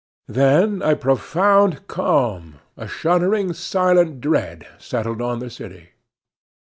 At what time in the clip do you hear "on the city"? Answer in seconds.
5.21-5.89